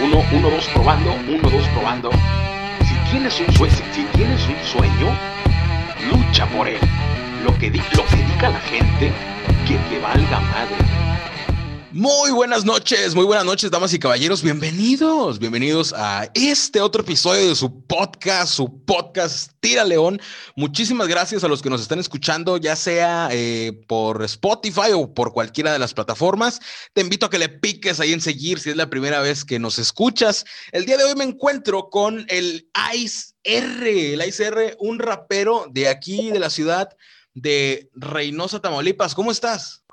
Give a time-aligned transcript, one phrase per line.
[0.00, 2.10] Uno, uno, dos, probando, uno, dos, probando.
[2.84, 5.16] Si tienes un sueño, si tienes un sueño,
[6.10, 6.80] lucha por él.
[7.44, 9.12] Lo que, lo que diga la gente,
[9.66, 11.13] que te valga madre.
[11.94, 14.42] Muy buenas noches, muy buenas noches, damas y caballeros.
[14.42, 20.20] Bienvenidos, bienvenidos a este otro episodio de su podcast, su podcast Tira León.
[20.56, 25.32] Muchísimas gracias a los que nos están escuchando, ya sea eh, por Spotify o por
[25.32, 26.58] cualquiera de las plataformas.
[26.94, 29.60] Te invito a que le piques ahí en seguir si es la primera vez que
[29.60, 30.44] nos escuchas.
[30.72, 35.68] El día de hoy me encuentro con el Ice R, el Ice R, un rapero
[35.70, 36.88] de aquí, de la ciudad
[37.34, 39.14] de Reynosa, Tamaulipas.
[39.14, 39.83] ¿Cómo estás?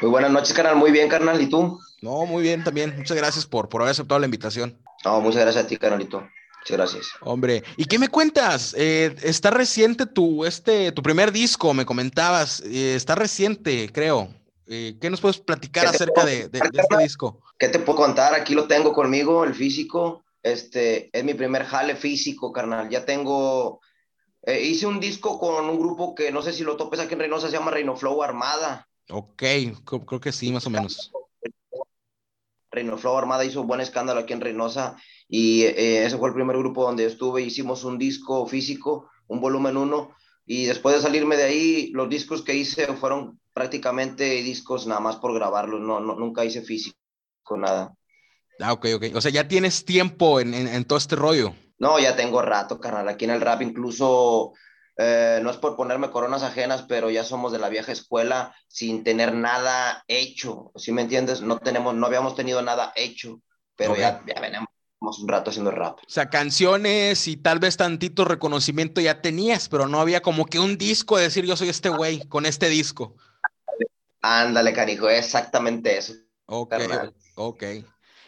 [0.00, 0.76] Muy buenas noches, carnal.
[0.76, 1.40] Muy bien, carnal.
[1.40, 1.78] ¿Y tú?
[2.00, 2.94] No, muy bien también.
[2.96, 4.78] Muchas gracias por, por haber aceptado la invitación.
[5.04, 6.20] No, muchas gracias a ti, carnalito.
[6.60, 7.06] Muchas gracias.
[7.20, 8.74] Hombre, ¿y qué me cuentas?
[8.76, 12.60] Eh, está reciente tu, este, tu primer disco, me comentabas.
[12.60, 14.28] Eh, está reciente, creo.
[14.66, 17.40] Eh, ¿Qué nos puedes platicar acerca de, de, este disco?
[17.58, 18.34] ¿Qué te puedo contar?
[18.34, 20.24] Aquí lo tengo conmigo, el físico.
[20.42, 22.88] Este es mi primer jale físico, carnal.
[22.90, 23.80] Ya tengo.
[24.46, 27.48] hice un disco con un grupo que no sé si lo topes aquí en Reynosa,
[27.48, 28.87] se llama Reino Flow Armada.
[29.10, 29.42] Ok,
[30.06, 31.10] creo que sí, más o menos.
[32.70, 34.96] Reino Flow Armada hizo un buen escándalo aquí en Reynosa
[35.28, 37.42] y eh, ese fue el primer grupo donde estuve.
[37.42, 40.14] Hicimos un disco físico, un volumen uno,
[40.44, 45.16] y después de salirme de ahí, los discos que hice fueron prácticamente discos nada más
[45.16, 46.96] por grabarlos, no, no nunca hice físico,
[47.56, 47.94] nada.
[48.60, 49.04] Ah, ok, ok.
[49.14, 51.54] O sea, ya tienes tiempo en, en, en todo este rollo.
[51.78, 53.08] No, ya tengo rato, carnal.
[53.08, 54.52] Aquí en el rap incluso
[55.00, 59.04] eh, no es por ponerme coronas ajenas, pero ya somos de la vieja escuela sin
[59.04, 61.40] tener nada hecho, ¿sí me entiendes?
[61.40, 63.40] No tenemos, no habíamos tenido nada hecho,
[63.76, 64.68] pero ya, ya venimos
[65.00, 65.98] un rato haciendo rap.
[65.98, 70.58] O sea, canciones y tal vez tantito reconocimiento ya tenías, pero no había como que
[70.58, 73.14] un disco de decir yo soy este güey con este disco.
[74.20, 76.14] Ándale, canijo, exactamente eso.
[76.46, 76.74] Ok,
[77.36, 77.64] ok.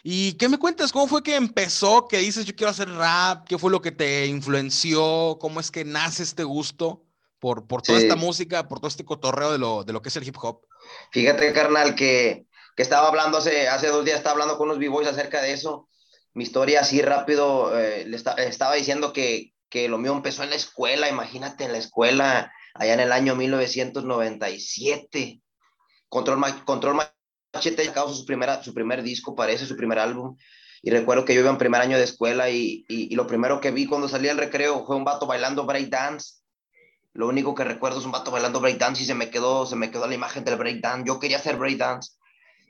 [0.02, 0.92] ¿Y qué me cuentas?
[0.92, 2.08] ¿Cómo fue que empezó?
[2.08, 3.46] ¿Qué dices yo quiero hacer rap?
[3.46, 5.36] ¿Qué fue lo que te influenció?
[5.40, 7.04] ¿Cómo es que nace este gusto
[7.38, 10.16] por, por toda esta música, por todo este cotorreo de lo, de lo que es
[10.16, 10.62] el hip hop?
[11.10, 12.46] Fíjate, carnal, que,
[12.76, 15.88] que estaba hablando hace, hace dos días, estaba hablando con unos b-boys acerca de eso.
[16.32, 20.56] Mi historia así rápido, eh, le estaba diciendo que, que lo mío empezó en la
[20.56, 25.42] escuela, imagínate, en la escuela, allá en el año 1997.
[26.08, 27.00] Control, control
[27.52, 30.36] Machete sacado su, primera, su primer disco, parece, su primer álbum.
[30.82, 33.70] Y recuerdo que yo iba en primer año de escuela y, y, lo primero que
[33.70, 36.40] vi cuando salí al recreo fue un vato bailando breakdance.
[37.12, 39.90] Lo único que recuerdo es un vato bailando breakdance y se me quedó, se me
[39.90, 41.06] quedó la imagen del breakdance.
[41.06, 42.12] Yo quería hacer breakdance.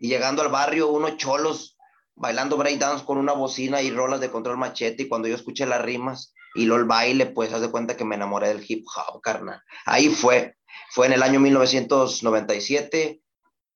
[0.01, 1.77] Y llegando al barrio, unos cholos
[2.17, 5.05] bailando breakdance con una bocina y rolas de control machete.
[5.05, 8.05] Y cuando yo escuché las rimas y lo el baile, pues haz de cuenta que
[8.05, 9.63] me enamoré del hip hop, carnal.
[9.85, 10.57] Ahí fue.
[10.91, 13.21] Fue en el año 1997.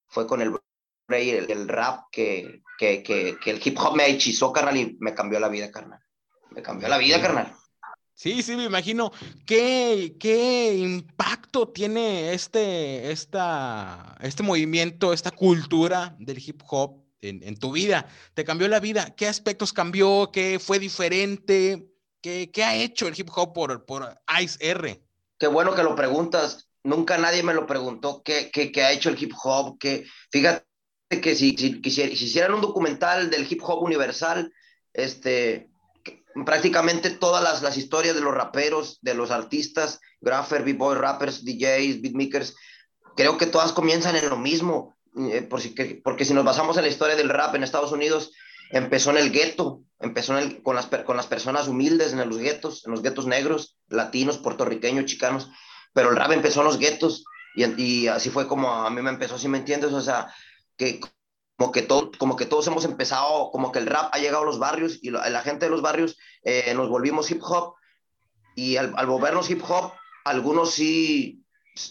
[0.07, 0.51] Fue con el
[1.07, 5.13] el, el rap que, que, que, que, el hip hop me hechizó, carnal, y me
[5.13, 5.99] cambió la vida, carnal.
[6.51, 7.53] Me cambió la vida, carnal.
[8.15, 9.11] Sí, sí, me imagino.
[9.45, 17.57] ¿Qué, qué impacto tiene este, esta, este movimiento, esta cultura del hip hop en, en,
[17.57, 18.07] tu vida?
[18.33, 19.13] ¿Te cambió la vida?
[19.15, 20.31] ¿Qué aspectos cambió?
[20.31, 21.91] ¿Qué fue diferente?
[22.21, 25.03] ¿Qué, qué ha hecho el hip hop por, por Ice R?
[25.37, 26.69] Qué bueno que lo preguntas.
[26.83, 29.77] Nunca nadie me lo preguntó qué, qué, qué ha hecho el hip hop.
[29.77, 30.65] Que, fíjate,
[31.09, 34.51] que si, si, si, hicieran un documental del hip hop universal,
[34.93, 35.69] este,
[36.45, 42.01] prácticamente todas las, las historias de los raperos, de los artistas, grapher, b-boy, rappers, DJs,
[42.01, 42.55] beatmakers,
[43.15, 44.97] creo que todas comienzan en lo mismo,
[45.31, 47.91] eh, por si, que, porque si nos basamos en la historia del rap en Estados
[47.91, 48.31] Unidos,
[48.71, 52.37] empezó en el gueto, empezó en el, con, las, con las personas humildes en los
[52.37, 55.49] guetos, en los guetos negros, latinos, puertorriqueños, chicanos,
[55.93, 57.23] pero el rap empezó en los guetos
[57.55, 59.93] y, y así fue como a mí me empezó, si me entiendes?
[59.93, 60.27] O sea,
[60.77, 60.99] que
[61.57, 64.45] como que, todo, como que todos hemos empezado, como que el rap ha llegado a
[64.45, 67.75] los barrios y la, la gente de los barrios eh, nos volvimos hip hop
[68.55, 69.93] y al, al, volvernos hip hop,
[70.25, 71.43] algunos sí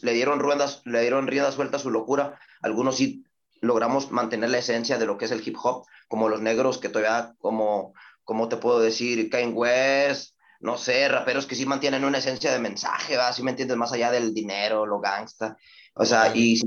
[0.02, 3.24] le dieron ruedas, le dieron riendas sueltas a su locura, algunos sí
[3.60, 6.88] logramos mantener la esencia de lo que es el hip hop, como los negros que
[6.90, 12.18] todavía, como, como te puedo decir, Kanye West, no sé, raperos que sí mantienen una
[12.18, 13.34] esencia de mensaje, ¿verdad?
[13.34, 15.56] Si me entiendes, más allá del dinero, lo gangsta.
[15.94, 16.60] O sea, y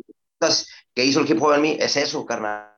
[0.94, 2.78] que hizo el hip hop en mí, es eso, carnal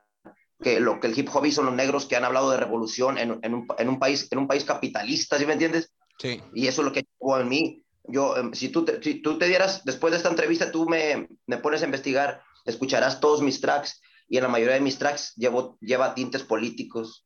[0.62, 3.40] que lo que el hip hop hizo los negros que han hablado de revolución en,
[3.42, 5.92] en, un, en, un, país, en un país capitalista, ¿sí me entiendes?
[6.18, 6.42] Sí.
[6.54, 7.84] Y eso es lo que hizo en mí.
[8.04, 11.30] Yo, em, si tú, te, si tú te dieras, después de esta entrevista, tú me,
[11.48, 15.34] me pones a investigar, escucharás todos mis tracks y en la mayoría de mis tracks
[15.36, 17.26] llevo, lleva tintes políticos.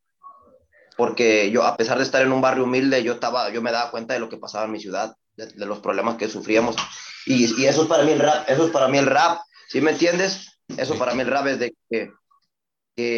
[0.96, 3.90] Porque yo, a pesar de estar en un barrio humilde, yo, estaba, yo me daba
[3.90, 6.76] cuenta de lo que pasaba en mi ciudad, de, de los problemas que sufríamos.
[7.26, 9.40] Y, y, eso es para mí el rap, eso es para mí el rap,
[9.74, 10.60] ¿sí me entiendes?
[10.78, 11.00] Eso sí.
[11.00, 12.12] para mí el rap es de que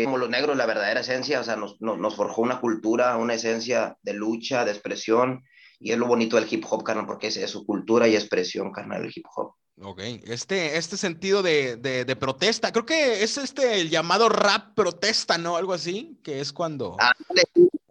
[0.05, 3.97] como los negros, la verdadera esencia, o sea, nos, nos, forjó una cultura, una esencia
[4.03, 5.43] de lucha, de expresión,
[5.81, 9.03] y es lo bonito del hip hop, carnal, porque es, su cultura y expresión, carnal,
[9.03, 9.51] el hip hop.
[9.81, 15.37] Ok, este, este sentido de, de, protesta, creo que es este el llamado rap protesta,
[15.37, 15.57] ¿no?
[15.57, 16.95] Algo así, que es cuando...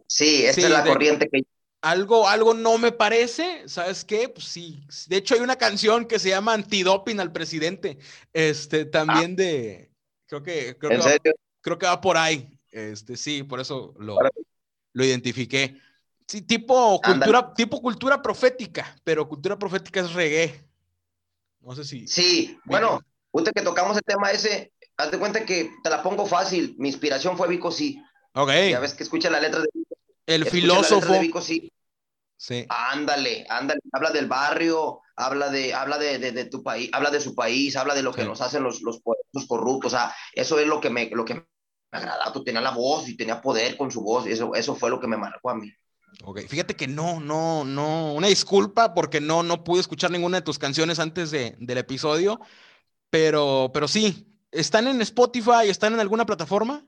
[0.07, 1.43] sí, esta es la corriente que...
[1.85, 4.31] Algo, algo no me parece, ¿sabes qué?
[4.31, 7.99] Pues sí, de hecho hay una canción que se llama Antidoping al presidente,
[8.33, 9.43] este, también ah.
[9.43, 9.91] de,
[10.27, 12.49] creo que, creo que, creo que va por ahí.
[12.71, 14.17] Este, sí, por eso lo,
[14.95, 15.79] lo identifiqué.
[16.27, 20.65] Sí, tipo cultura, tipo cultura profética, pero cultura profética es reggae.
[21.61, 22.09] No sé si.
[22.09, 23.01] Sí, bueno,
[23.31, 26.77] usted que tocamos el tema ese, haz de cuenta que te la pongo fácil.
[26.79, 28.03] Mi inspiración fue Vico Sí.
[28.33, 28.51] Ok.
[28.71, 29.69] Ya ves que escucha la letra de
[30.25, 31.13] El filósofo.
[31.13, 31.71] De Vico Sí.
[32.45, 32.67] Sí.
[32.69, 33.81] Ándale, ándale.
[33.91, 37.95] Habla del barrio, habla de, habla de, de, tu país, habla de su país, habla
[37.95, 39.01] de lo que nos hacen los, los,
[39.33, 39.95] los corruptos.
[39.95, 41.47] O sea, eso es lo que me, lo que me
[41.91, 42.35] agradaba.
[42.35, 44.27] Tú tenía la voz y tenía poder con su voz.
[44.27, 45.73] Y eso, eso fue lo que me marcó a mí.
[46.23, 50.45] Ok, fíjate que no, no, no, una disculpa porque no, no pude escuchar ninguna de
[50.45, 52.41] tus canciones antes de, del episodio,
[53.09, 55.69] pero, pero sí, ¿están en Spotify?
[55.69, 56.85] ¿Están en alguna plataforma?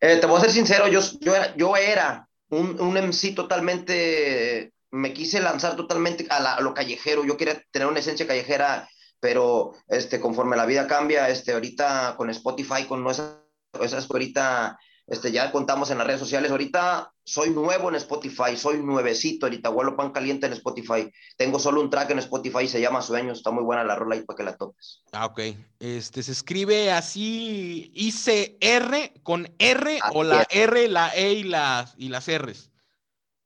[0.00, 4.72] Eh, te voy a ser sincero, yo, yo era, yo era un, un MC totalmente,
[4.90, 8.88] me quise lanzar totalmente a, lo callejero, yo quería tener una esencia callejera,
[9.20, 13.38] pero este, conforme la vida cambia, este, ahorita con Spotify, con esas,
[13.80, 16.50] esas ahorita este, ya contamos en las redes sociales.
[16.50, 19.46] Ahorita soy nuevo en Spotify, soy nuevecito.
[19.46, 21.12] Ahorita vuelo pan caliente en Spotify.
[21.36, 23.38] Tengo solo un track en Spotify, se llama Sueños.
[23.38, 25.02] Está muy buena la rola ahí para que la toques.
[25.12, 25.40] Ah, ok.
[25.78, 32.08] Este, se escribe así, ICR con R o la R, la E y, las y
[32.08, 32.70] las R's.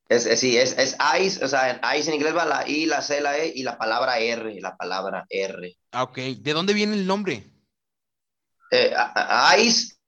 [0.08, 3.20] Es, sí, es, es ICE, o sea, ICE en inglés va la I, la C,
[3.20, 5.76] la E y la palabra R, la palabra R.
[5.92, 6.18] Ah, ok.
[6.38, 7.44] ¿De dónde viene el nombre?
[8.72, 8.92] Eh,
[9.58, 9.99] ICE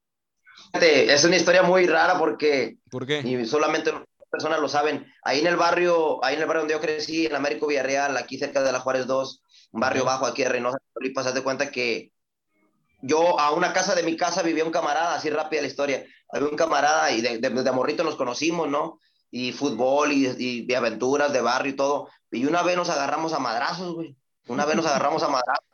[0.72, 3.20] es una historia muy rara porque ¿Por qué?
[3.20, 3.92] Y solamente
[4.32, 5.06] personas lo saben.
[5.22, 8.38] Ahí en el barrio, ahí en el barrio donde yo crecí, en Américo Villarreal, aquí
[8.38, 9.42] cerca de la Juárez 2,
[9.72, 12.12] un barrio bajo aquí de Reynosa, Tamaulipas, de cuenta que
[13.02, 16.06] yo a una casa de mi casa vivía un camarada, así rápida la historia.
[16.32, 19.00] Había un camarada y de, de, de amorrito nos conocimos, ¿no?
[19.30, 22.08] Y fútbol y, y, de aventuras de barrio y todo.
[22.30, 24.16] Y una vez nos agarramos a madrazos, güey.
[24.46, 25.66] Una vez nos agarramos a madrazos.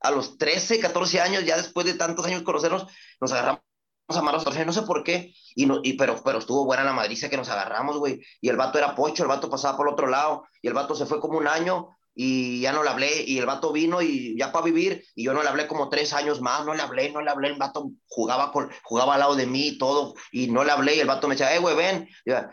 [0.00, 2.86] A los 13, 14 años, ya después de tantos años conocernos,
[3.20, 3.62] nos agarramos
[4.08, 7.36] amarros, no sé por qué, y, no, y pero, pero estuvo buena la madriza que
[7.36, 10.44] nos agarramos, güey, y el vato era pocho, el vato pasaba por el otro lado,
[10.60, 13.46] y el vato se fue como un año, y ya no le hablé, y el
[13.46, 16.64] vato vino y ya para vivir, y yo no le hablé como tres años más,
[16.64, 19.68] no le hablé, no le hablé, el vato jugaba, con, jugaba al lado de mí
[19.68, 22.08] y todo, y no le hablé, y el vato me decía, eh, güey, ven,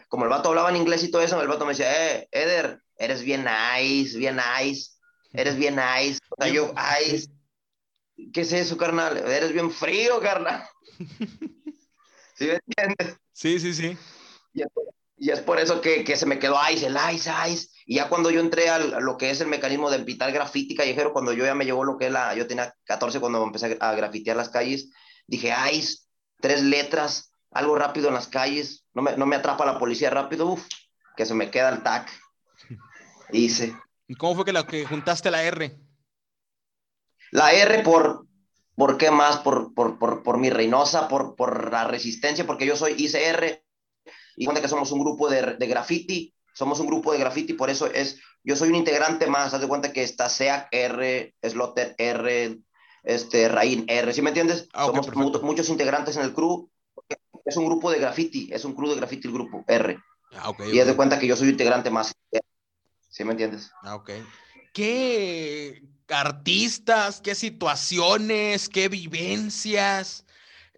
[0.07, 2.81] como el vato hablaba en inglés y todo eso, el vato me decía, eh, Eder,
[2.97, 4.91] eres bien nice, bien nice,
[5.33, 7.23] eres bien nice, o sea, yo, ay,
[8.33, 9.17] ¿qué es eso, carnal?
[9.17, 10.63] Eres bien frío, carnal.
[12.35, 13.17] ¿Sí me entiendes?
[13.33, 13.97] Sí, sí, sí.
[15.17, 17.69] Y es, por eso que, que, se me quedó Ice, el Ice, Ice.
[17.85, 21.13] Y ya cuando yo entré a lo que es el mecanismo de pintar grafiti callejero,
[21.13, 22.33] cuando yo ya me llevó lo que es la.
[22.33, 24.89] Yo tenía 14 cuando empecé a grafitear las calles,
[25.27, 25.99] dije Ice,
[26.39, 30.47] tres letras, algo rápido en las calles, no me, no me atrapa la policía rápido,
[30.47, 30.65] uff,
[31.15, 32.09] que se me queda el tac.
[33.31, 33.75] Hice.
[34.07, 35.77] ¿Y cómo fue que, la, que juntaste la R?
[37.31, 38.25] La R por,
[38.75, 39.37] ¿Por qué más?
[39.37, 43.63] Por, por, por, por mi Reynosa, por, por la resistencia, porque yo soy ICR
[44.37, 47.69] y cuenta que somos un grupo de, de graffiti, somos un grupo de graffiti, por
[47.69, 51.95] eso es, yo soy un integrante más, haz de cuenta que está SEAC R, Slotter
[51.97, 52.59] R,
[53.03, 54.67] este, Raín R, ¿sí me entiendes?
[54.73, 56.69] Ah, somos muchos integrantes en el crew,
[57.45, 59.99] es un grupo de graffiti, es un crew de graffiti el grupo R.
[60.33, 62.15] Ah, y haz de cuenta que yo soy un integrante más,
[63.09, 63.69] ¿sí me entiendes?
[63.83, 64.11] Ah, ok.
[64.73, 70.25] ¿Qué, artistas, qué situaciones, qué vivencias,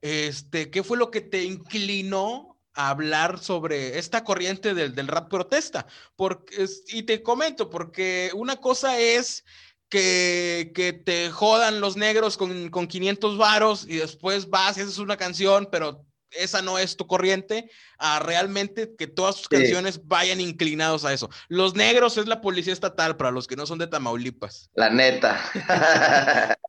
[0.01, 5.29] este, qué fue lo que te inclinó a hablar sobre esta corriente del, del rap
[5.29, 5.85] protesta.
[6.15, 9.45] Porque, y te comento, porque una cosa es
[9.89, 14.97] que, que, te jodan los negros con, con 500 varos y después vas y haces
[14.97, 16.05] una canción, pero
[16.37, 21.29] esa no es tu corriente, a realmente que todas tus canciones vayan inclinados a eso.
[21.47, 24.69] Los negros es la policía estatal para los que no son de Tamaulipas.
[24.75, 25.39] La neta.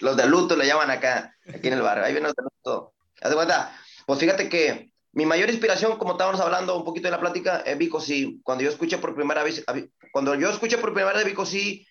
[0.00, 2.04] los de luto le llaman acá, aquí en el barrio.
[2.04, 2.94] Ahí vienen los de luto.
[3.20, 3.80] ¿Haz de cuenta?
[4.06, 7.78] Pues fíjate que mi mayor inspiración, como estábamos hablando un poquito en la plática, es
[7.78, 8.40] Vico Sí.
[8.42, 9.64] Cuando yo escuché por primera vez,
[10.12, 11.86] cuando yo escuché por primera vez Vico Sí,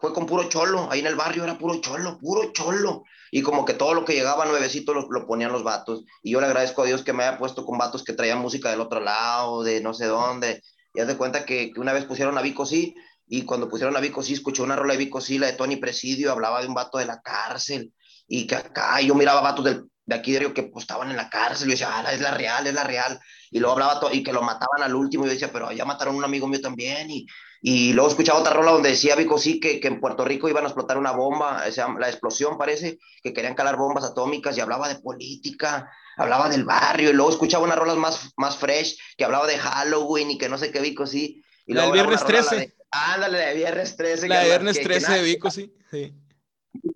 [0.00, 3.02] fue con puro cholo, ahí en el barrio era puro cholo, puro cholo.
[3.30, 6.04] Y como que todo lo que llegaba nuevecito lo, lo, ponían los vatos.
[6.22, 8.70] Y yo le agradezco a Dios que me haya puesto con vatos que traían música
[8.70, 10.62] del otro lado, de no sé dónde.
[10.94, 12.94] Y haz de cuenta que, que una vez pusieron a Vico Sí,
[13.26, 15.76] y cuando pusieron a Vico Sí, escuché una rola de Vico Sí, la de Tony
[15.76, 17.92] Presidio, hablaba de un vato de la cárcel.
[18.26, 21.28] y que acá yo miraba vatos del, de aquí de que pues, estaban en la
[21.28, 23.20] cárcel, y yo decía, ah, es la real, es la real,
[23.50, 25.84] y luego hablaba todo, y que lo mataban al último, y yo decía, pero ya
[25.84, 27.26] mataron un amigo mío también, y,
[27.60, 30.64] y luego escuchaba otra rola donde decía Vico sí que, que en Puerto Rico iban
[30.64, 34.60] a explotar una bomba, o sea, la explosión parece, que querían calar bombas atómicas, y
[34.60, 39.24] hablaba de política, hablaba del barrio, y luego escuchaba unas rolas más, más fresh, que
[39.24, 41.42] hablaba de Halloween, y que no sé qué Vico sí.
[41.66, 42.74] Y la del viernes 13.
[42.90, 44.28] ándale, de viernes 13.
[44.28, 45.72] La de viernes 13 de Vico, sí.
[45.90, 46.14] sí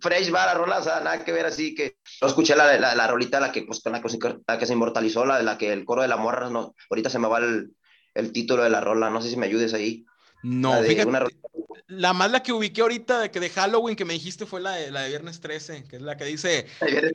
[0.00, 2.94] fresh va la rola, o sea, nada que ver así que yo escuché la, la,
[2.94, 4.02] la rolita la que, pues, la,
[4.46, 7.10] la, que se inmortalizó, la de la que el coro de la morra, no, ahorita
[7.10, 7.74] se me va el,
[8.14, 10.04] el título de la rola, no sé si me ayudes ahí.
[10.42, 11.10] No, la fíjate,
[11.92, 14.72] la más la que ubiqué ahorita de que de Halloween que me dijiste fue la
[14.72, 16.66] de, la de Viernes 13, que es la que dice,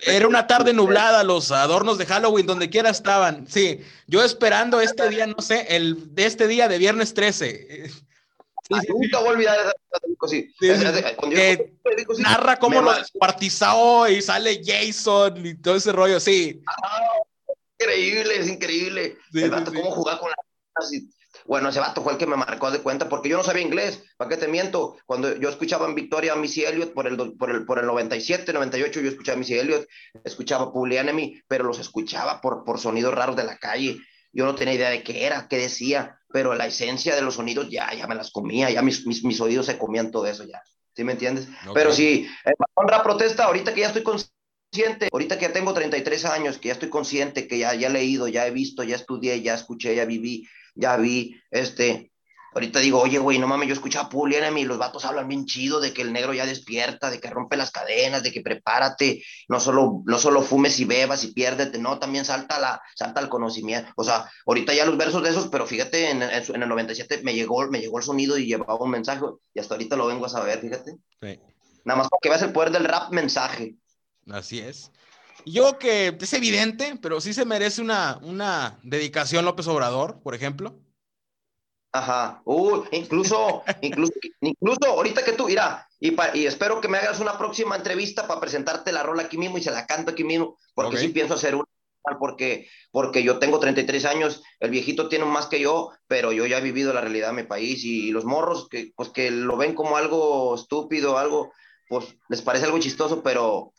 [0.06, 3.48] era una tarde nublada, los adornos de Halloween donde quiera estaban.
[3.48, 7.90] Sí, yo esperando este día, no sé, el de este día de Viernes 13.
[8.90, 10.54] nunca voy a olvidar esa sí.
[11.32, 11.74] que
[12.20, 16.62] narra cómo lo descuartizó y sale Jason y todo ese rollo, sí.
[16.84, 17.14] Ah,
[17.80, 19.18] increíble, es increíble.
[19.34, 20.92] el cómo jugar con las...
[21.48, 24.04] Bueno, ese vato fue el que me marcó de cuenta, porque yo no sabía inglés,
[24.18, 24.98] ¿para qué te miento?
[25.06, 28.52] Cuando yo escuchaba en Victoria a Missy Elliott por el, por, el, por el 97,
[28.54, 29.88] 98, yo escuchaba a Missy Elliott,
[30.24, 33.98] escuchaba Public Enemy, pero los escuchaba por, por sonidos raros de la calle.
[34.34, 37.70] Yo no tenía idea de qué era, qué decía pero la esencia de los sonidos
[37.70, 40.62] ya, ya me las comía, ya mis, mis, mis oídos se comían todo eso ya.
[40.96, 41.48] ¿Sí me entiendes?
[41.74, 42.28] Pero sí,
[42.74, 46.74] honra protesta, ahorita que ya estoy consciente, ahorita que ya tengo 33 años, que ya
[46.74, 50.06] estoy consciente, que ya, ya he leído, ya he visto, ya estudié, ya escuché, ya
[50.06, 50.48] viví,
[50.78, 52.12] ya vi, este,
[52.58, 55.46] Ahorita digo, oye, güey, no mames, yo escuchaba Publi Enemy y los vatos hablan bien
[55.46, 59.22] chido de que el negro ya despierta, de que rompe las cadenas, de que prepárate,
[59.48, 63.30] no solo, no solo fumes y bebas y piérdete, no, también salta, la, salta el
[63.30, 63.92] conocimiento.
[63.96, 67.36] O sea, ahorita ya los versos de esos, pero fíjate, en, en, el 97 me
[67.36, 70.30] llegó, me llegó el sonido y llevaba un mensaje y hasta ahorita lo vengo a
[70.30, 70.94] saber, fíjate.
[71.22, 71.40] Sí.
[71.86, 73.76] Nada más porque veas el poder del rap mensaje.
[74.32, 74.92] Así es.
[75.46, 80.80] Yo que es evidente, pero sí se merece una, una dedicación López Obrador, por ejemplo.
[81.92, 82.42] Ajá.
[82.46, 87.38] Uh, incluso, incluso, incluso ahorita que tú, mira, y, y espero que me hagas una
[87.38, 90.98] próxima entrevista para presentarte la rola aquí mismo y se la canto aquí mismo, porque
[90.98, 91.66] sí pienso hacer una,
[92.20, 96.60] porque, porque yo tengo 33 años, el viejito tiene más que yo, pero yo ya
[96.60, 99.74] he vivido la realidad de mi país y, los morros que, pues, que lo ven
[99.74, 101.52] como algo estúpido, algo,
[101.90, 103.74] pues les parece algo chistoso, pero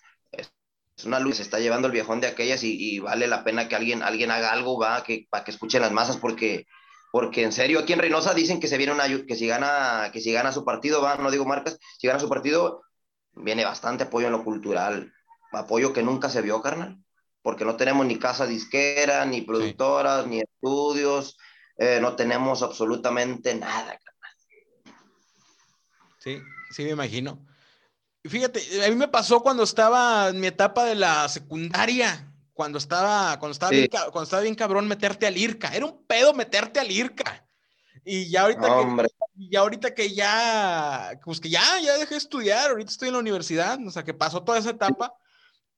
[0.99, 3.77] es, una luz, se está llevando el viejón de aquellas y, vale la pena que
[3.77, 6.67] alguien, alguien haga algo, va, que, para que escuchen las masas, porque
[7.11, 10.21] porque en serio aquí en Reynosa dicen que se viene una que si gana que
[10.21, 12.83] si gana su partido va no digo marcas si gana su partido
[13.33, 15.13] viene bastante apoyo en lo cultural
[15.53, 16.99] apoyo que nunca se vio carnal
[17.41, 21.39] porque no tenemos ni casa disquera ni productoras ni estudios
[21.79, 24.97] eh, no tenemos absolutamente nada carnal.
[26.19, 27.48] Sí sí me imagino
[28.29, 33.39] fíjate a mí me pasó cuando estaba en mi etapa de la secundaria cuando estaba,
[33.39, 35.69] cuando estaba, bien, cuando estaba bien cabrón meterte al IRCA.
[35.77, 37.47] Era un pedo meterte al IRCA.
[38.05, 42.71] Y ya ahorita, que, ya ahorita que ya, pues que ya, ya dejé de estudiar,
[42.71, 45.15] ahorita estoy en la universidad, o sea, que pasó toda esa etapa.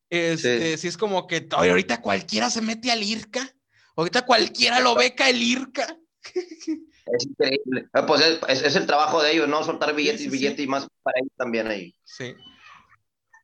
[0.08, 0.88] Este, sí.
[0.88, 3.54] es como que ahorita cualquiera se mete al IRCA.
[3.94, 5.98] Ahorita cualquiera lo beca el IRCA.
[7.12, 7.88] Es increíble.
[7.92, 9.64] Ah, pues es, es, el trabajo de ellos, ¿no?
[9.64, 11.94] Soltar billetes y billetes y más para ellos también ahí.
[12.04, 12.34] Sí.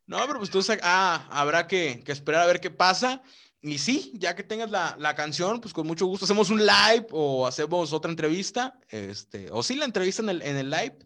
[0.07, 3.23] No, pero pues tú, ah, habrá que, esperar a ver qué pasa.
[3.61, 7.47] Y sí, ya que tengas la, canción, pues con mucho gusto hacemos un live o
[7.47, 10.99] hacemos otra entrevista, este, o sí la entrevista en el, en el live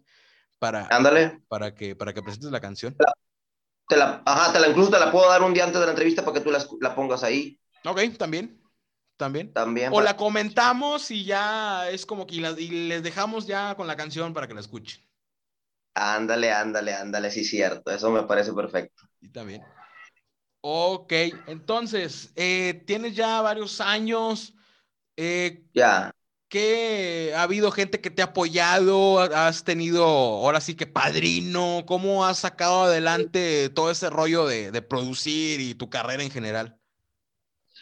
[0.59, 1.41] para, Ándale.
[1.47, 2.95] para, que, para que presentes la canción.
[3.87, 5.93] Te la, ajá, te la, incluso te la puedo dar un día antes de la
[5.93, 7.59] entrevista para que tú la, pongas ahí.
[7.83, 8.60] Ok, también.
[9.21, 9.53] También.
[9.53, 9.91] También.
[9.93, 14.33] O la comentamos y ya es como que y les dejamos ya con la canción
[14.33, 15.05] para que la escuchen.
[15.93, 17.91] Ándale, ándale, ándale, sí, cierto.
[17.91, 19.03] Eso me parece perfecto.
[19.19, 19.61] Y también.
[20.61, 21.13] Ok,
[21.45, 24.55] entonces, eh, tienes ya varios años.
[25.15, 26.11] Eh, ya.
[26.49, 29.19] ¿Qué ha habido gente que te ha apoyado?
[29.19, 31.83] ¿Has tenido ahora sí que padrino?
[31.85, 36.79] ¿Cómo has sacado adelante todo ese rollo de, de producir y tu carrera en general?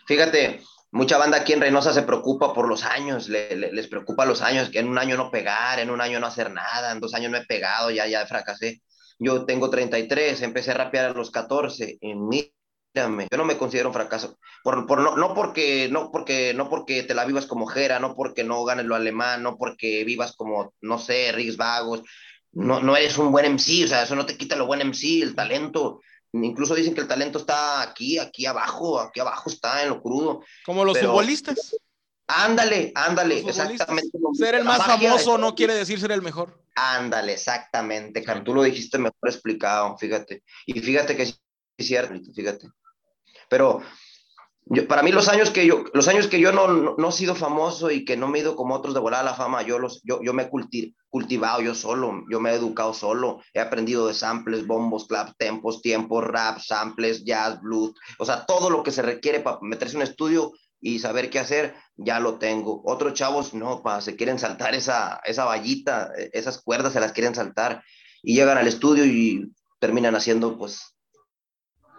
[0.05, 4.69] Fíjate, mucha banda aquí en Reynosa se preocupa por los años, les preocupa los años,
[4.69, 7.31] que en un año no pegar, en un año no hacer nada, en dos años
[7.31, 8.81] no he pegado, ya, ya fracasé.
[9.19, 13.89] Yo tengo 33, empecé a rapear a los 14, y mírame, yo no me considero
[13.89, 17.67] un fracaso, por, por no, no, porque, no, porque, no porque te la vivas como
[17.67, 22.03] Jera, no porque no ganes lo alemán, no porque vivas como, no sé, Riggs Vagos,
[22.51, 25.21] no, no eres un buen MC, o sea, eso no te quita lo buen MC,
[25.21, 26.01] el talento,
[26.33, 30.43] Incluso dicen que el talento está aquí, aquí abajo, aquí abajo está en lo crudo.
[30.65, 31.75] Como los futbolistas.
[32.27, 34.17] Ándale, ándale, exactamente.
[34.33, 36.63] Ser el más famoso no quiere decir ser el mejor.
[36.75, 38.45] Ándale, exactamente, Carlos.
[38.45, 40.43] Tú lo dijiste mejor explicado, fíjate.
[40.67, 41.35] Y fíjate que sí
[41.79, 42.69] cierto, fíjate.
[43.49, 43.81] Pero
[44.87, 47.89] para mí los años que yo, los años que yo no, no, he sido famoso
[47.89, 50.01] y que no me he ido como otros de volar a la fama, yo, los,
[50.03, 50.49] yo, yo me he
[51.09, 55.81] cultivado yo solo, yo me he educado solo, he aprendido de samples, bombos, claps, tempos,
[55.81, 60.03] tiempos, rap, samples, jazz, blues, o sea, todo lo que se requiere para meterse en
[60.03, 62.81] un estudio y saber qué hacer, ya lo tengo.
[62.85, 67.11] Otros chavos no, pa, se quieren saltar esa, esa vallita, e, esas cuerdas se las
[67.11, 67.83] quieren saltar
[68.21, 70.95] y llegan al estudio y terminan haciendo, pues,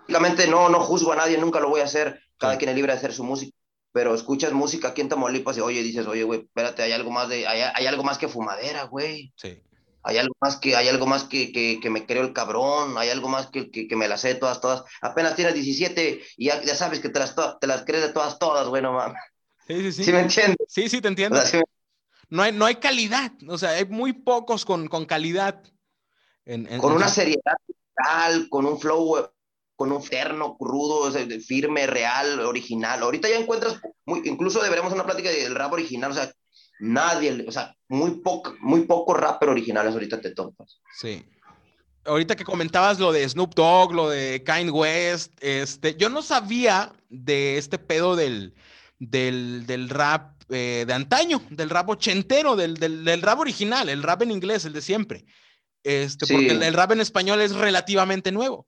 [0.06, 2.92] prácticamente no, no juzgo a nadie, nunca lo voy a hacer, cada quien es libre
[2.92, 3.54] de hacer su música,
[3.92, 7.28] pero escuchas música aquí en Tamaulipas y oye, dices, oye, güey, espérate, hay algo más
[7.28, 9.32] de, hay, hay algo más que fumadera, güey.
[9.36, 9.62] Sí.
[10.02, 13.10] Hay algo más que, hay algo más que, que, que me creo el cabrón, hay
[13.10, 14.82] algo más que, que, me las sé todas, todas.
[15.02, 18.38] Apenas tienes 17 y ya, ya sabes que te las, te las crees de todas,
[18.38, 19.20] todas, güey, no mames.
[19.66, 20.04] Sí, sí, sí.
[20.04, 20.56] ¿Sí me entiendes?
[20.68, 21.38] Sí, sí, te entiendo.
[22.30, 25.62] no, hay, no hay calidad, o sea, hay muy pocos con, con calidad.
[26.46, 27.56] En, con una seriedad
[27.94, 29.30] tal, con un flow
[29.80, 31.10] con un terno crudo,
[31.40, 33.02] firme, real, original.
[33.02, 36.30] Ahorita ya encuentras, muy, incluso deberemos una plática del rap original, o sea,
[36.80, 40.82] nadie, o sea, muy poco, muy pocos rappers originales ahorita te topas.
[41.00, 41.24] Sí.
[42.04, 46.92] Ahorita que comentabas lo de Snoop Dogg, lo de Kanye West, este, yo no sabía
[47.08, 48.52] de este pedo del,
[48.98, 54.02] del, del rap eh, de antaño, del rap ochentero, del, del, del, rap original, el
[54.02, 55.24] rap en inglés, el de siempre.
[55.82, 58.66] Este, Porque el, el, rap en español es relativamente nuevo.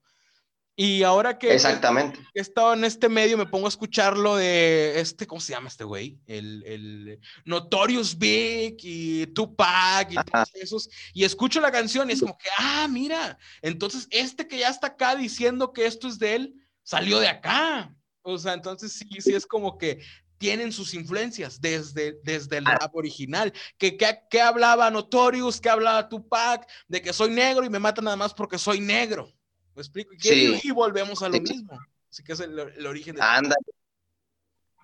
[0.75, 2.19] Y ahora que, Exactamente.
[2.33, 5.67] he estado en este medio, me pongo a escuchar lo de este, ¿cómo se llama
[5.67, 6.19] este güey?
[6.25, 10.89] El, el Notorious Big y Tupac y todos esos.
[11.13, 14.87] Y escucho la canción y es como que, ah, mira, entonces este que ya está
[14.87, 17.95] acá diciendo que esto es de él, salió de acá.
[18.23, 19.99] O sea, entonces sí, sí es como que
[20.39, 23.53] tienen sus influencias desde, desde el rap original.
[23.77, 25.61] ¿Qué, que, hablaba Notorious?
[25.61, 26.67] ¿Qué hablaba Tupac?
[26.87, 29.31] De que soy negro y me matan nada más porque soy negro.
[29.75, 30.11] ¿Me explico?
[30.21, 31.79] Y, volvemos a lo mismo.
[32.09, 33.21] Así que es el, origen de...
[33.21, 33.55] Anda.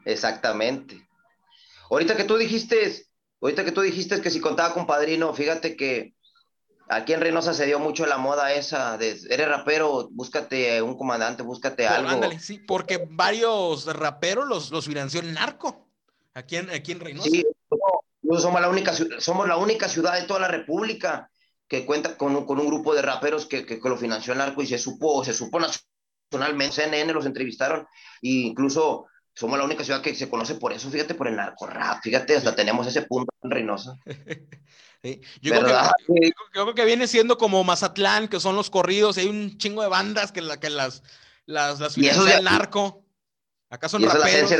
[0.05, 1.07] Exactamente.
[1.89, 3.05] Ahorita que tú dijiste,
[3.41, 6.15] ahorita que tú dijiste que si contaba con padrino, fíjate que
[6.87, 11.43] aquí en Reynosa se dio mucho la moda esa de eres rapero, búscate un comandante,
[11.43, 12.09] búscate algo.
[12.09, 15.87] Ándale, sí, porque varios raperos los, los financió el narco
[16.33, 17.29] aquí en, aquí en Reynosa.
[17.29, 17.45] Sí,
[18.39, 21.29] somos la única somos la única ciudad de toda la República
[21.69, 24.63] que cuenta con un, con un grupo de raperos que, que, lo financió el narco
[24.63, 27.87] y se supo, se supo nacionalmente, CNN los entrevistaron
[28.21, 31.67] e incluso somos la única ciudad que se conoce por eso, fíjate, por el narco
[31.67, 33.97] rap, fíjate, hasta tenemos ese punto en Reynosa.
[35.41, 35.63] Yo, creo
[36.07, 39.81] que, creo que, viene siendo como Mazatlán, que son los corridos, y hay un chingo
[39.81, 41.03] de bandas que, la, que las,
[41.45, 43.05] las, las financia el narco.
[43.69, 44.51] Acá son raperos.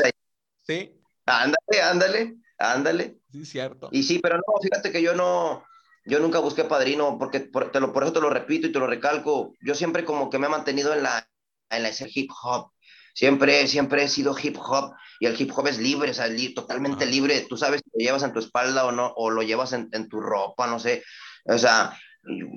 [0.66, 0.98] Sí.
[1.26, 3.18] Ándale, ándale, ándale.
[3.34, 3.90] Sí, cierto.
[3.92, 5.66] Y sí, pero no, fíjate que yo no,
[6.10, 8.80] yo nunca busqué padrino, porque por, te lo, por eso te lo repito y te
[8.80, 9.54] lo recalco.
[9.62, 11.28] Yo siempre como que me he mantenido en la,
[11.70, 12.72] en la hip hop.
[13.14, 17.06] Siempre, siempre he sido hip hop y el hip hop es libre, o sea, totalmente
[17.06, 17.46] libre.
[17.48, 20.10] Tú sabes si lo llevas en tu espalda o no, o lo llevas en, en
[20.10, 21.04] tu ropa, no sé.
[21.46, 21.98] O sea,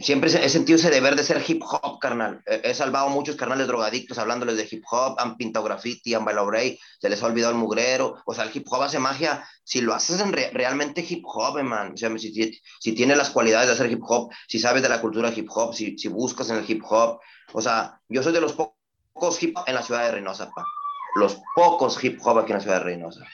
[0.01, 2.43] siempre he sentido ese deber de ser hip hop, carnal.
[2.47, 6.79] He, salvado muchos carnales drogadictos hablándoles de hip hop, han pintado graffiti, han bailado break,
[7.01, 8.17] se les ha olvidado el mugrero.
[8.27, 11.93] O sea, el hip hop hace magia si lo haces en realmente hip hop, man.
[11.95, 14.89] O sea, si, si, si tienes las cualidades de hacer hip hop, si sabes de
[14.89, 17.21] la cultura hip hop, si, si buscas en el hip hop.
[17.53, 20.65] O sea, yo soy de los pocos hip hop en la ciudad de Reynosa, pa.
[21.15, 23.25] Los pocos hip hop aquí en la ciudad de Reynosa.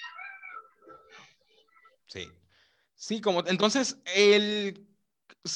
[2.06, 2.28] Sí.
[2.96, 4.87] Sí, como entonces el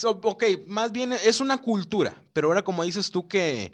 [0.05, 3.73] ok, más bien es una cultura, pero ahora como dices tú que,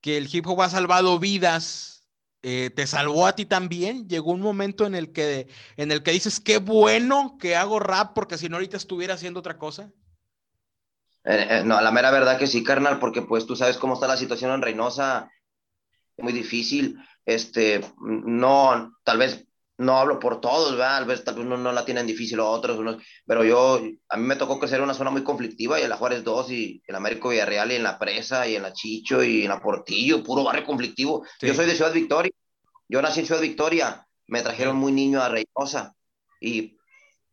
[0.00, 1.96] que el hip hop ha salvado vidas,
[2.42, 6.12] eh, te salvó a ti también, llegó un momento en el que, en el que
[6.12, 9.90] dices, qué bueno que hago rap porque si no ahorita estuviera haciendo otra cosa.
[11.24, 14.06] Eh, eh, no, la mera verdad que sí, carnal, porque pues tú sabes cómo está
[14.06, 15.28] la situación en Reynosa,
[16.18, 19.44] muy difícil, este, no, tal vez
[19.78, 20.98] no hablo por todos, ¿verdad?
[20.98, 24.36] Tal vez, tal vez uno no la tienen difícil otros, pero yo, a mí me
[24.36, 27.28] tocó crecer en una zona muy conflictiva y en la Juárez 2 y en Américo
[27.28, 30.64] Villarreal y en la Presa y en la Chicho y en la Portillo, puro barrio
[30.64, 31.26] conflictivo.
[31.40, 32.32] Yo soy de Ciudad Victoria,
[32.88, 35.94] yo nací en Ciudad Victoria, me trajeron muy niño a Reynosa
[36.40, 36.76] y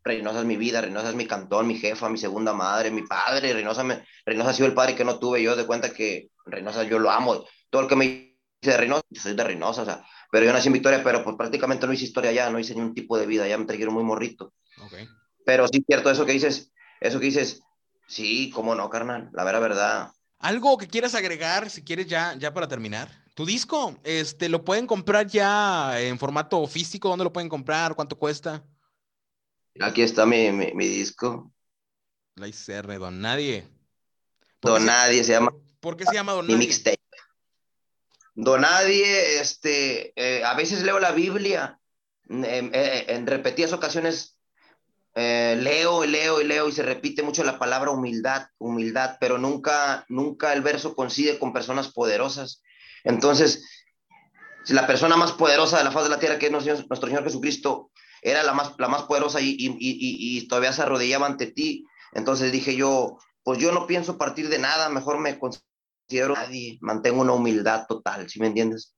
[0.04, 3.54] Reynosa es mi vida, Reynosa es mi cantón, mi jefa, mi segunda madre, mi padre,
[3.54, 6.84] Reynosa, me, Reynosa ha sido el padre que no tuve, yo de cuenta que Reynosa
[6.84, 9.86] yo lo amo, todo el que me dice de Reynosa, yo soy de Reynosa, o
[9.86, 12.74] sea, pero yo nací en Victoria, pero pues prácticamente no hice historia allá, no hice
[12.74, 14.52] ningún tipo de vida, ya me trajeron muy morrito.
[14.88, 15.08] Okay.
[15.46, 17.62] Pero sí, cierto, eso que dices, eso que dices,
[18.08, 20.12] sí, cómo no, carnal, la vera verdad.
[20.40, 23.12] Algo que quieras agregar, si quieres ya, ya para terminar.
[23.36, 27.10] Tu disco, este, ¿lo pueden comprar ya en formato físico?
[27.10, 27.94] ¿Dónde lo pueden comprar?
[27.94, 28.66] ¿Cuánto cuesta?
[29.82, 31.54] Aquí está mi, mi, disco.
[32.38, 33.68] La ICR, Don Nadie.
[34.64, 35.54] Don Nadie se llama.
[35.80, 36.58] ¿Por qué se llama Don Nadie?
[36.58, 37.03] Mi mixtape.
[38.36, 41.80] Donadie, este, eh, a veces leo la Biblia,
[42.30, 44.38] en, repetidas ocasiones
[45.16, 49.38] eh, leo y leo y leo y se repite mucho la palabra humildad, humildad, pero
[49.38, 52.64] nunca, nunca el verso coincide con personas poderosas.
[53.04, 53.64] Entonces,
[54.64, 57.24] si la persona más poderosa de la faz de la tierra, que es nuestro, Señor
[57.24, 57.92] Jesucristo,
[58.22, 61.86] era la más, la más poderosa y, y, y, y, todavía se arrodillaba ante ti,
[62.14, 65.38] entonces dije yo, pues yo no pienso partir de nada, mejor me
[66.08, 68.96] considero nadie, mantengo una humildad total, ¿sí me entiendes?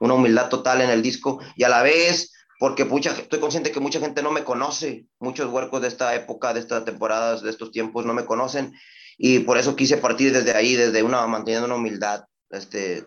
[0.00, 3.80] Una humildad total en el disco y a la vez porque mucha, estoy consciente que
[3.80, 7.70] mucha gente no me conoce, muchos huercos de esta época, de estas temporadas, de estos
[7.70, 8.72] tiempos no me conocen
[9.16, 13.06] y por eso quise partir desde ahí, desde una, manteniendo una humildad, este,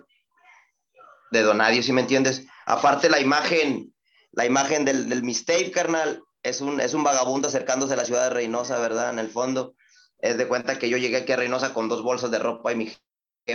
[1.31, 2.45] de donadio, si me entiendes.
[2.65, 3.93] Aparte la imagen,
[4.31, 8.23] la imagen del, del mistake, carnal, es un, es un vagabundo acercándose a la ciudad
[8.23, 9.11] de Reynosa, ¿verdad?
[9.11, 9.75] En el fondo,
[10.19, 12.75] es de cuenta que yo llegué aquí a Reynosa con dos bolsas de ropa y
[12.75, 12.91] mi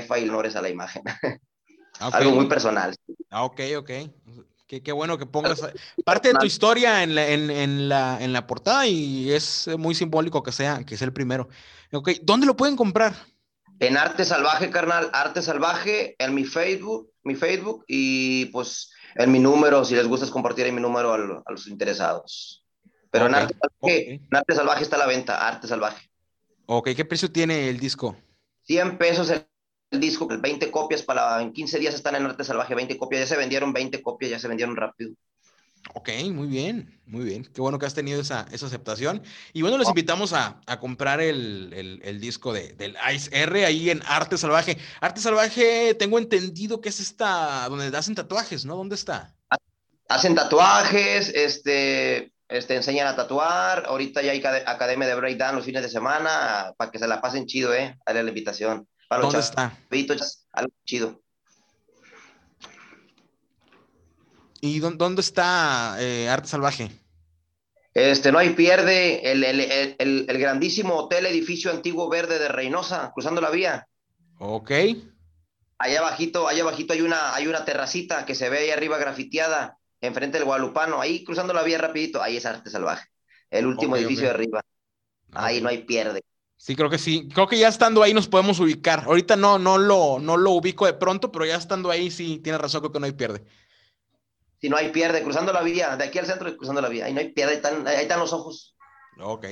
[0.01, 1.03] jefa y a la imagen.
[1.99, 2.95] Ah, Algo muy personal.
[3.31, 3.91] Ah, ok, ok.
[4.67, 5.63] Qué, bueno que pongas
[6.05, 10.43] parte de tu historia en la, en, la, en la portada y es muy simbólico
[10.43, 11.49] que sea, que sea el primero.
[11.93, 12.21] Okay.
[12.23, 13.15] ¿Dónde lo pueden comprar?
[13.79, 19.39] En Arte Salvaje, carnal, Arte Salvaje, en mi Facebook, mi Facebook y pues en mi
[19.39, 21.19] número, si les gusta compartir en mi número a,
[21.51, 22.65] los interesados.
[23.11, 26.11] Pero en, Arte Salvaje, en Arte Salvaje está la venta, Arte Salvaje.
[26.67, 28.17] Ok, ¿qué precio tiene el disco?
[28.65, 29.47] 100 pesos el
[29.90, 33.27] el disco, 20 copias para en 15 días están en Arte Salvaje, 20 copias, ya
[33.27, 35.12] se vendieron 20 copias, ya se vendieron rápido.
[35.94, 37.44] Ok, muy bien, muy bien.
[37.44, 39.22] Qué bueno que has tenido esa, esa aceptación.
[39.53, 43.64] Y bueno, les invitamos a, a comprar el, el, el, disco de, del Ice R
[43.64, 44.79] ahí en Arte Salvaje.
[45.01, 48.77] Arte Salvaje, tengo entendido que es esta, donde hacen tatuajes, ¿no?
[48.77, 49.35] ¿Dónde está?
[50.09, 53.85] Hacen tatuajes, este, este, enseñan a tatuar.
[53.87, 57.46] Ahorita ya hay academia de breakdown los fines de semana para que se la pasen
[57.46, 57.96] chido, ¿eh?
[58.05, 58.88] Dale la invitación.
[59.11, 59.77] ¿Dónde está?
[60.53, 61.23] Algo chido.
[64.61, 66.90] ¿Y dónde está eh, Arte Salvaje?
[67.95, 73.11] Este, no hay pierde, el, el, el, el, grandísimo hotel edificio antiguo verde de Reynosa,
[73.14, 73.88] cruzando la vía.
[74.38, 74.71] Ok.
[75.79, 79.79] Allá abajito, allá abajito hay una, hay una terracita que se ve ahí arriba grafiteada,
[80.01, 83.07] enfrente del Guadalupano, ahí cruzando la vía rapidito, ahí es Arte Salvaje,
[83.51, 84.62] el último edificio de arriba.
[85.33, 86.23] Ahí no hay pierde.
[86.57, 87.29] Sí, creo que sí.
[87.33, 89.05] Creo que ya estando ahí nos podemos ubicar.
[89.05, 92.59] Ahorita no, no lo, no lo ubico de pronto, pero ya estando ahí sí tiene
[92.59, 93.45] razón, creo que no hay pierde.
[94.61, 97.12] Si no hay pierde, cruzando la vía, de aquí al centro cruzando la vía, ahí
[97.12, 98.75] no hay pierde, ahí están, ahí están los ojos.
[99.21, 99.47] Ok.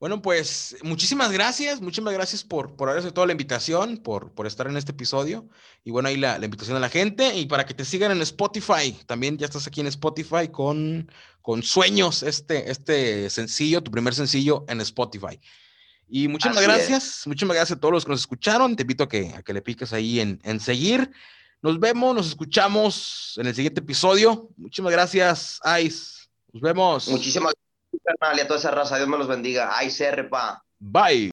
[0.00, 4.66] Bueno, pues muchísimas gracias, muchísimas gracias por, por haber toda la invitación, por, por estar
[4.66, 5.46] en este episodio.
[5.84, 8.22] Y bueno, ahí la, la, invitación a la gente y para que te sigan en
[8.22, 8.98] Spotify.
[9.06, 14.64] También ya estás aquí en Spotify con, con Sueños, este, este sencillo, tu primer sencillo
[14.68, 15.38] en Spotify.
[16.10, 18.74] Y muchísimas gracias, muchísimas gracias a todos los que nos escucharon.
[18.74, 21.10] Te invito a que, a que le piques ahí en, en seguir.
[21.62, 24.48] Nos vemos, nos escuchamos en el siguiente episodio.
[24.56, 26.28] Muchísimas gracias, Ice.
[26.52, 27.08] Nos vemos.
[27.08, 27.52] Muchísimas
[27.92, 28.96] gracias, y a toda esa raza.
[28.96, 29.70] Dios me los bendiga.
[29.84, 30.64] Ice, pa.
[30.78, 31.28] Bye.